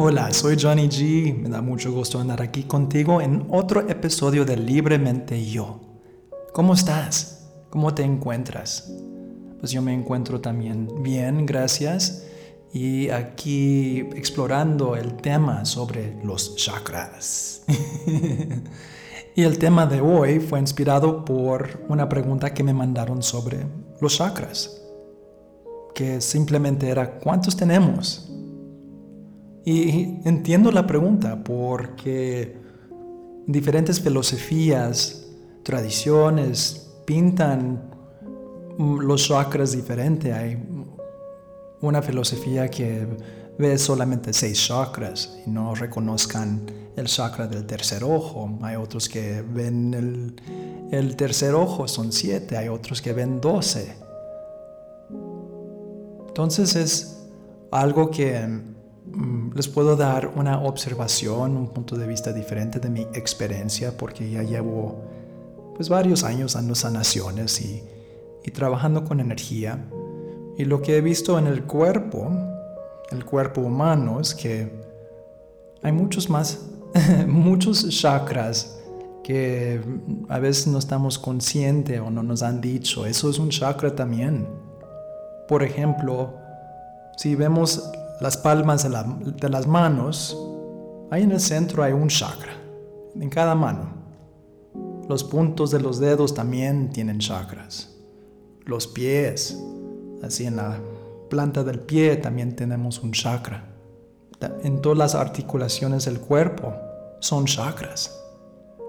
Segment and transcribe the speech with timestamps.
[0.00, 1.36] Hola, soy Johnny G.
[1.36, 5.80] Me da mucho gusto andar aquí contigo en otro episodio de Libremente Yo.
[6.52, 7.48] ¿Cómo estás?
[7.68, 8.92] ¿Cómo te encuentras?
[9.58, 12.26] Pues yo me encuentro también bien, gracias.
[12.72, 17.64] Y aquí explorando el tema sobre los chakras.
[19.34, 23.66] y el tema de hoy fue inspirado por una pregunta que me mandaron sobre
[24.00, 24.80] los chakras.
[25.92, 28.28] Que simplemente era, ¿cuántos tenemos?
[29.68, 32.56] Y entiendo la pregunta porque
[33.46, 35.26] diferentes filosofías,
[35.62, 37.90] tradiciones pintan
[38.78, 40.32] los chakras diferente.
[40.32, 40.56] Hay
[41.82, 43.06] una filosofía que
[43.58, 46.62] ve solamente seis chakras y no reconozcan
[46.96, 48.58] el chakra del tercer ojo.
[48.62, 52.56] Hay otros que ven el, el tercer ojo, son siete.
[52.56, 53.96] Hay otros que ven doce.
[56.28, 57.28] Entonces es
[57.70, 58.77] algo que Mm,
[59.54, 64.42] les puedo dar una observación, un punto de vista diferente de mi experiencia, porque ya
[64.42, 65.02] llevo
[65.74, 67.82] pues varios años dando sanaciones y,
[68.44, 69.84] y trabajando con energía.
[70.56, 72.30] Y lo que he visto en el cuerpo,
[73.10, 74.70] el cuerpo humano, es que
[75.82, 76.60] hay muchos más,
[77.26, 78.78] muchos chakras
[79.22, 79.80] que
[80.28, 83.06] a veces no estamos conscientes o no nos han dicho.
[83.06, 84.48] Eso es un chakra también.
[85.46, 86.34] Por ejemplo,
[87.16, 87.90] si vemos
[88.20, 90.36] las palmas de, las manos,
[91.10, 92.52] ahí en el centro hay un chakra,
[93.14, 93.96] en cada mano.
[95.08, 97.96] Los puntos de los dedos también tienen chakras.
[98.64, 99.58] Los pies,
[100.22, 100.78] así en la
[101.30, 103.64] planta del pie también tenemos un chakra.
[104.62, 106.74] En todas las articulaciones del cuerpo
[107.20, 108.14] son chakras.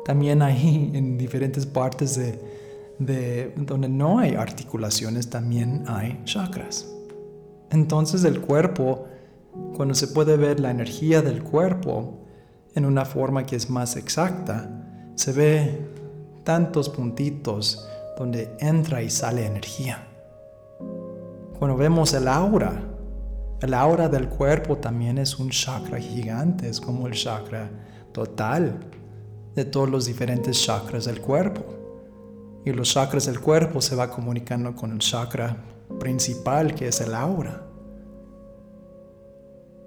[0.05, 2.41] También ahí en diferentes partes de,
[2.97, 6.87] de donde no hay articulaciones también hay chakras.
[7.71, 9.05] Entonces el cuerpo
[9.75, 12.19] cuando se puede ver la energía del cuerpo
[12.75, 14.69] en una forma que es más exacta,
[15.15, 15.87] se ve
[16.43, 17.87] tantos puntitos
[18.17, 20.05] donde entra y sale energía.
[21.57, 22.83] Cuando vemos el aura,
[23.61, 27.69] el aura del cuerpo también es un chakra gigante, es como el chakra
[28.13, 28.79] total
[29.55, 31.65] de todos los diferentes chakras del cuerpo.
[32.65, 35.57] Y los chakras del cuerpo se va comunicando con el chakra
[35.99, 37.68] principal que es el aura.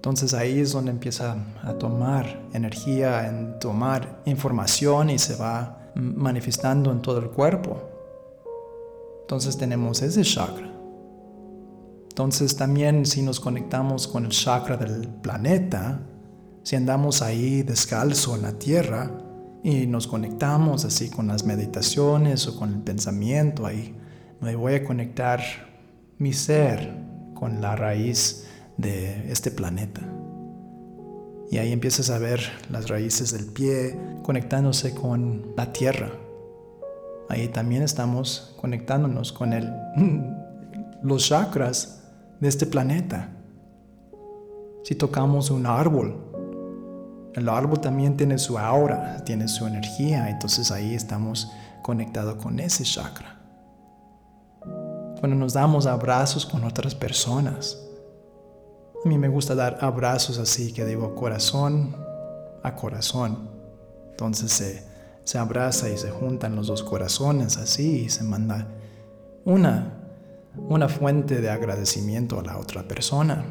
[0.03, 6.91] Entonces ahí es donde empieza a tomar energía, en tomar información y se va manifestando
[6.91, 7.81] en todo el cuerpo.
[9.21, 10.69] Entonces tenemos ese chakra.
[12.09, 16.01] Entonces también si nos conectamos con el chakra del planeta,
[16.65, 19.09] si andamos ahí descalzo en la tierra
[19.63, 23.95] y nos conectamos así con las meditaciones o con el pensamiento, ahí
[24.41, 25.41] me voy a conectar
[26.19, 26.93] mi ser
[27.35, 28.49] con la raíz
[28.83, 30.03] de este planeta.
[31.51, 36.11] Y ahí empiezas a ver las raíces del pie conectándose con la tierra.
[37.29, 39.73] Ahí también estamos conectándonos con el,
[41.03, 42.03] los chakras
[42.41, 43.31] de este planeta.
[44.85, 46.17] Si tocamos un árbol,
[47.35, 51.51] el árbol también tiene su aura, tiene su energía, entonces ahí estamos
[51.83, 53.39] conectados con ese chakra.
[55.21, 57.79] Cuando nos damos abrazos con otras personas,
[59.05, 61.97] a mí me gusta dar abrazos así, que digo corazón
[62.63, 63.51] a corazón.
[64.11, 64.85] Entonces se,
[65.25, 68.69] se abraza y se juntan los dos corazones así y se manda
[69.45, 69.93] una,
[70.69, 73.45] una fuente de agradecimiento a la otra persona.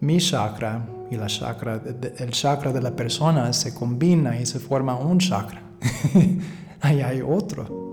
[0.00, 1.80] Mi chakra y la chakra,
[2.18, 5.62] el chakra de la persona se combina y se forma un chakra.
[6.82, 7.86] Ahí hay otro.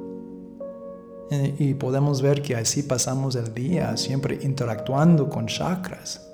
[1.58, 6.33] Y podemos ver que así pasamos el día siempre interactuando con chakras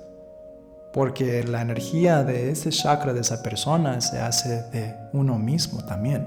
[0.92, 6.26] porque la energía de ese chakra de esa persona se hace de uno mismo también.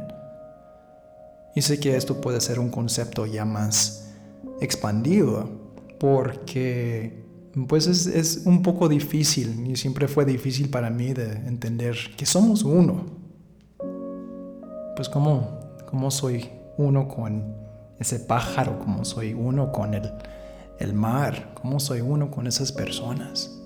[1.55, 4.13] Y sé que esto puede ser un concepto ya más
[4.61, 5.49] expandido,
[5.99, 7.23] porque
[7.67, 12.25] pues es, es un poco difícil, y siempre fue difícil para mí de entender que
[12.25, 13.05] somos uno.
[14.95, 15.59] Pues cómo,
[15.89, 17.55] cómo soy uno con
[17.99, 20.11] ese pájaro, cómo soy uno con el,
[20.79, 23.62] el mar, cómo soy uno con esas personas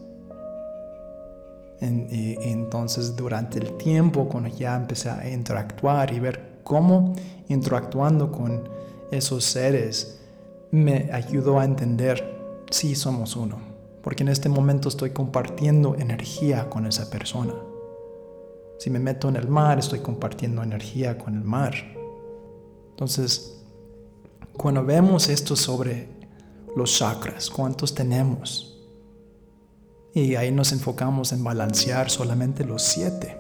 [1.80, 7.14] entonces durante el tiempo, cuando ya empecé a interactuar y ver cómo
[7.48, 8.68] interactuando con
[9.12, 10.20] esos seres,
[10.72, 12.36] me ayudó a entender,
[12.70, 13.58] si somos uno,
[14.02, 17.54] porque en este momento estoy compartiendo energía con esa persona.
[18.80, 21.74] Si me meto en el mar, estoy compartiendo energía con el mar.
[22.92, 23.64] Entonces,
[24.56, 26.10] cuando vemos esto sobre
[26.76, 28.77] los chakras, cuántos tenemos,
[30.18, 33.38] Y ahí nos enfocamos en balancear solamente los siete.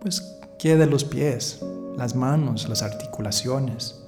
[0.00, 1.60] Pues, ¿qué de los pies?
[1.96, 4.02] Las manos, las articulaciones.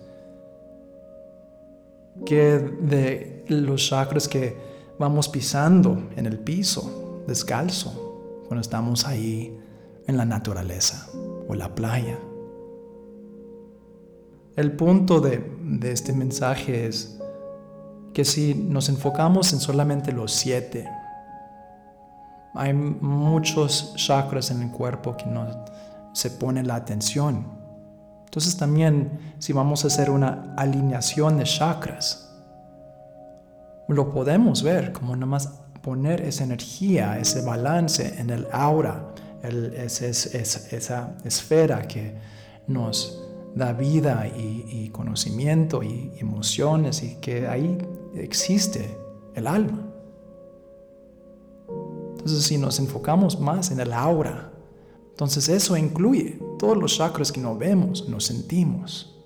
[2.27, 4.57] ¿Qué de los chakras que
[4.99, 9.57] vamos pisando en el piso, descalzo, cuando estamos ahí
[10.09, 11.11] en la naturaleza
[11.47, 12.19] o la playa?
[14.57, 15.45] El punto de
[15.85, 17.21] este mensaje es
[18.13, 20.89] que si nos enfocamos en solamente los siete,
[22.55, 25.65] hay muchos chakras en el cuerpo que no
[26.13, 27.47] se pone la atención.
[28.25, 32.31] Entonces también si vamos a hacer una alineación de chakras,
[33.89, 35.49] lo podemos ver como nomás
[35.83, 39.13] poner esa energía, ese balance en el aura,
[39.43, 42.15] esa esfera que
[42.69, 43.23] nos
[43.55, 47.79] da vida y, conocimiento y emociones y que ahí
[48.15, 48.97] existe
[49.35, 49.92] el alma.
[52.23, 54.53] Entonces si nos enfocamos más en el aura,
[55.11, 59.21] entonces eso incluye todos los chakras que no vemos, no sentimos.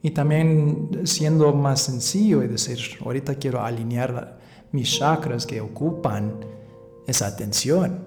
[0.00, 4.38] Y también siendo más sencillo y decir, ahorita quiero alinear
[4.72, 6.40] mis chakras que ocupan
[7.06, 8.06] esa atención.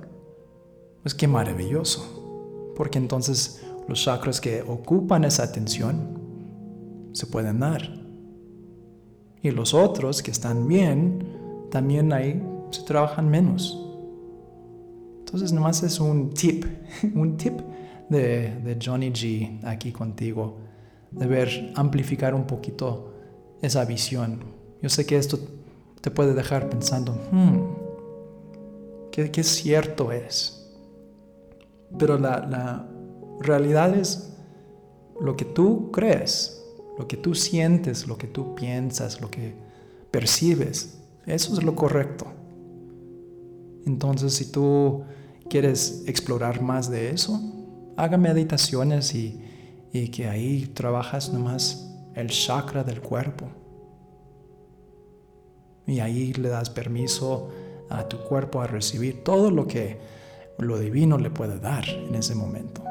[1.04, 2.74] Pues qué maravilloso.
[2.76, 6.20] Porque entonces los chakras que ocupan esa atención
[7.14, 7.82] se pueden dar.
[9.44, 13.86] Y los otros que están bien, también ahí se trabajan menos.
[15.20, 16.66] Entonces nomás es un tip,
[17.16, 17.60] un tip
[18.10, 20.58] de, Johnny G aquí contigo,
[21.12, 23.14] de ver, amplificar un poquito
[23.62, 24.40] esa visión.
[24.82, 25.38] Yo sé que esto
[26.02, 27.60] te puede dejar pensando, hmm,
[29.12, 30.56] ¿qué, qué cierto es?
[31.98, 32.88] Pero la, la
[33.40, 34.34] realidad es
[35.20, 36.64] lo que tú crees,
[36.98, 39.54] lo que tú sientes, lo que tú piensas, lo que
[40.12, 41.00] percibes.
[41.26, 42.26] Eso es lo correcto.
[43.90, 45.04] Entonces, si tú
[45.50, 47.42] quieres explorar más de eso,
[47.98, 49.42] haga meditaciones y,
[50.12, 53.48] que ahí trabajas nomás el chakra del cuerpo.
[55.88, 57.50] Y ahí le das permiso
[57.90, 60.00] a tu cuerpo a recibir todo lo que
[60.60, 62.84] lo divino le puede dar en ese momento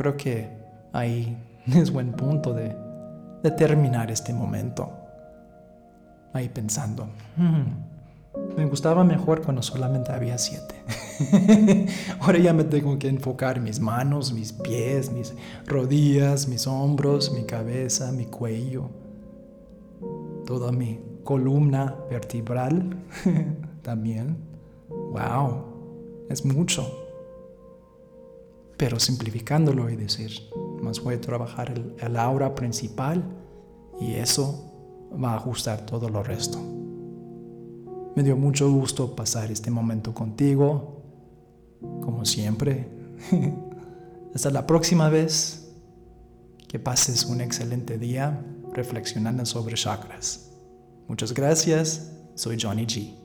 [0.00, 0.48] creo que
[0.94, 2.74] ahí es buen punto de,
[3.56, 4.90] terminar este momento.
[6.32, 7.89] Ahí pensando, hmm,
[8.56, 10.74] me gustaba mejor cuando solamente había siete.
[12.20, 15.34] Ahora ya me tengo que enfocar mis manos, mis pies, mis
[15.66, 18.90] rodillas, mis hombros, mi cabeza, mi cuello,
[20.46, 22.96] toda mi columna vertebral
[23.82, 24.36] también.
[24.88, 27.00] Wow, es mucho
[28.80, 30.30] pero simplificándolo y decir,
[30.80, 33.22] más voy a trabajar el, aura principal
[34.00, 34.72] y eso
[35.22, 36.79] va a ajustar todo lo resto.
[38.16, 41.02] Me dio mucho gusto pasar este momento contigo,
[42.02, 42.88] como siempre.
[44.34, 45.72] Hasta la próxima vez,
[46.68, 50.52] que pases un excelente día reflexionando sobre chakras.
[51.08, 53.19] Muchas gracias, soy Johnny G.